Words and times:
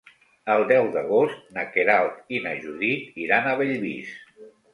El 0.51 0.63
deu 0.69 0.87
d'agost 0.95 1.43
na 1.57 1.65
Queralt 1.75 2.33
i 2.37 2.41
na 2.47 2.55
Judit 2.65 3.21
iran 3.27 3.53
a 3.53 3.55
Bellvís. 3.61 4.19